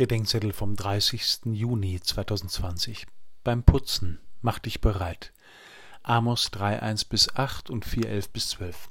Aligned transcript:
Bedenkzettel 0.00 0.54
vom 0.54 0.76
30. 0.76 1.40
Juni 1.52 2.00
2020. 2.00 3.06
Beim 3.44 3.62
Putzen 3.62 4.18
mach 4.40 4.58
dich 4.58 4.80
bereit. 4.80 5.34
Amos 6.02 6.50
3,1 6.54 7.06
bis 7.10 7.36
8 7.36 7.68
und 7.68 7.84
4,11 7.84 8.32
bis 8.32 8.48
12. 8.48 8.88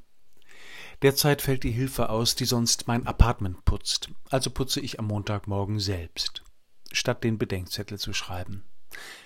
Derzeit 1.02 1.42
fällt 1.42 1.64
die 1.64 1.72
Hilfe 1.72 2.10
aus, 2.10 2.36
die 2.36 2.46
sonst 2.46 2.88
mein 2.88 3.08
Apartment 3.08 3.66
putzt, 3.66 4.12
also 4.30 4.52
putze 4.52 4.82
ich 4.82 5.00
am 5.00 5.08
Montagmorgen 5.08 5.80
selbst, 5.80 6.44
statt 6.92 7.24
den 7.24 7.40
Bedenkzettel 7.40 7.98
zu 7.98 8.14
schreiben. 8.14 8.64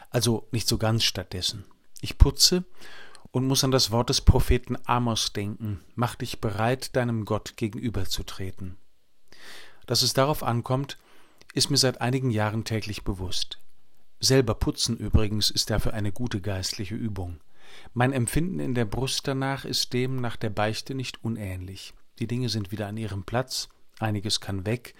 Also 0.09 0.47
nicht 0.53 0.69
so 0.69 0.77
ganz 0.77 1.03
stattdessen. 1.03 1.65
Ich 1.99 2.17
putze 2.17 2.63
und 3.31 3.45
muss 3.45 3.65
an 3.65 3.71
das 3.71 3.91
Wort 3.91 4.07
des 4.07 4.21
Propheten 4.21 4.77
Amos 4.85 5.33
denken, 5.33 5.81
mach 5.95 6.15
dich 6.15 6.39
bereit, 6.39 6.95
deinem 6.95 7.25
Gott 7.25 7.57
gegenüberzutreten. 7.57 8.77
Dass 9.85 10.01
es 10.01 10.13
darauf 10.13 10.43
ankommt, 10.43 10.97
ist 11.53 11.69
mir 11.69 11.77
seit 11.77 12.01
einigen 12.01 12.29
Jahren 12.29 12.65
täglich 12.65 13.03
bewusst. 13.03 13.59
Selber 14.19 14.55
putzen 14.55 14.97
übrigens 14.97 15.49
ist 15.49 15.69
dafür 15.69 15.93
eine 15.93 16.11
gute 16.11 16.41
geistliche 16.41 16.95
Übung. 16.95 17.39
Mein 17.93 18.13
Empfinden 18.13 18.59
in 18.59 18.73
der 18.73 18.85
Brust 18.85 19.27
danach 19.27 19.65
ist 19.65 19.93
dem 19.93 20.19
nach 20.21 20.35
der 20.35 20.49
Beichte 20.49 20.95
nicht 20.95 21.23
unähnlich. 21.23 21.93
Die 22.19 22.27
Dinge 22.27 22.49
sind 22.49 22.71
wieder 22.71 22.87
an 22.87 22.97
ihrem 22.97 23.23
Platz, 23.23 23.69
einiges 23.99 24.39
kann 24.39 24.65
weg, 24.65 24.93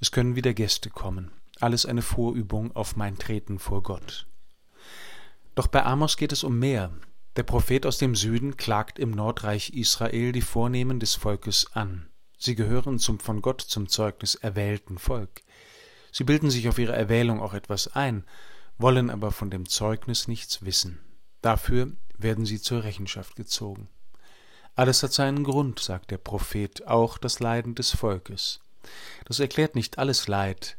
es 0.00 0.12
können 0.12 0.36
wieder 0.36 0.54
Gäste 0.54 0.90
kommen. 0.90 1.30
Alles 1.60 1.84
eine 1.84 2.02
Vorübung 2.02 2.74
auf 2.74 2.96
mein 2.96 3.18
Treten 3.18 3.58
vor 3.58 3.82
Gott. 3.82 4.26
Doch 5.54 5.66
bei 5.66 5.84
Amos 5.84 6.16
geht 6.16 6.32
es 6.32 6.44
um 6.44 6.58
mehr. 6.58 6.90
Der 7.36 7.42
Prophet 7.42 7.84
aus 7.84 7.98
dem 7.98 8.14
Süden 8.14 8.56
klagt 8.56 8.98
im 8.98 9.10
Nordreich 9.10 9.70
Israel 9.74 10.32
die 10.32 10.40
Vornehmen 10.40 11.00
des 11.00 11.14
Volkes 11.14 11.66
an. 11.74 12.08
Sie 12.38 12.54
gehören 12.54 12.98
zum 12.98 13.20
von 13.20 13.42
Gott 13.42 13.60
zum 13.60 13.88
Zeugnis 13.88 14.34
erwählten 14.36 14.96
Volk. 14.96 15.42
Sie 16.12 16.24
bilden 16.24 16.50
sich 16.50 16.68
auf 16.68 16.78
ihre 16.78 16.94
Erwählung 16.94 17.40
auch 17.40 17.54
etwas 17.54 17.88
ein, 17.94 18.24
wollen 18.78 19.10
aber 19.10 19.30
von 19.30 19.50
dem 19.50 19.68
Zeugnis 19.68 20.28
nichts 20.28 20.64
wissen. 20.64 20.98
Dafür 21.42 21.92
werden 22.18 22.46
sie 22.46 22.60
zur 22.60 22.84
Rechenschaft 22.84 23.36
gezogen. 23.36 23.88
Alles 24.74 25.02
hat 25.02 25.12
seinen 25.12 25.44
Grund, 25.44 25.78
sagt 25.80 26.10
der 26.10 26.18
Prophet, 26.18 26.86
auch 26.86 27.18
das 27.18 27.40
Leiden 27.40 27.74
des 27.74 27.90
Volkes. 27.90 28.60
Das 29.26 29.40
erklärt 29.40 29.74
nicht 29.74 29.98
alles 29.98 30.26
Leid, 30.28 30.76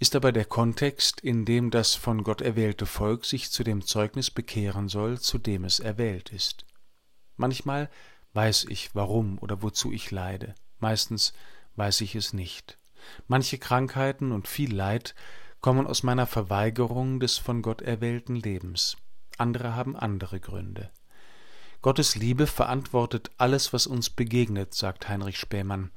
ist 0.00 0.16
aber 0.16 0.32
der 0.32 0.46
Kontext, 0.46 1.20
in 1.20 1.44
dem 1.44 1.70
das 1.70 1.94
von 1.94 2.24
Gott 2.24 2.40
erwählte 2.40 2.86
Volk 2.86 3.26
sich 3.26 3.50
zu 3.50 3.62
dem 3.62 3.84
Zeugnis 3.84 4.30
bekehren 4.30 4.88
soll, 4.88 5.20
zu 5.20 5.38
dem 5.38 5.64
es 5.64 5.78
erwählt 5.78 6.32
ist. 6.32 6.64
Manchmal 7.36 7.90
weiß 8.32 8.66
ich, 8.70 8.94
warum 8.94 9.38
oder 9.38 9.62
wozu 9.62 9.92
ich 9.92 10.10
leide, 10.10 10.54
meistens 10.78 11.32
weiß 11.76 12.00
ich 12.00 12.14
es 12.14 12.32
nicht. 12.32 12.78
Manche 13.28 13.58
Krankheiten 13.58 14.32
und 14.32 14.48
viel 14.48 14.74
Leid 14.74 15.14
kommen 15.60 15.86
aus 15.86 16.02
meiner 16.02 16.26
Verweigerung 16.26 17.20
des 17.20 17.38
von 17.38 17.62
Gott 17.62 17.82
erwählten 17.82 18.36
Lebens. 18.36 18.96
Andere 19.36 19.74
haben 19.74 19.96
andere 19.96 20.40
Gründe. 20.40 20.90
Gottes 21.82 22.14
Liebe 22.14 22.46
verantwortet 22.46 23.30
alles, 23.38 23.72
was 23.72 23.86
uns 23.86 24.10
begegnet, 24.10 24.74
sagt 24.74 25.08
Heinrich 25.08 25.38
Spähmann. 25.38 25.90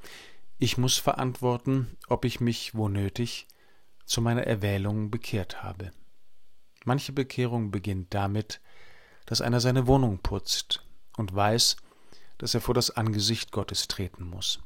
Ich 0.57 0.77
muss 0.77 0.97
verantworten, 0.97 1.97
ob 2.07 2.23
ich 2.23 2.39
mich, 2.39 2.73
wo 2.73 2.87
nötig, 2.87 3.47
zu 4.05 4.21
meiner 4.21 4.43
Erwählung 4.43 5.11
bekehrt 5.11 5.63
habe. 5.63 5.91
Manche 6.85 7.11
Bekehrung 7.11 7.71
beginnt 7.71 8.13
damit, 8.13 8.61
dass 9.25 9.41
einer 9.41 9.59
seine 9.59 9.87
Wohnung 9.87 10.19
putzt 10.19 10.85
und 11.17 11.33
weiß, 11.33 11.77
dass 12.37 12.53
er 12.53 12.61
vor 12.61 12.73
das 12.73 12.91
Angesicht 12.91 13.51
Gottes 13.51 13.87
treten 13.87 14.25
muss. 14.25 14.59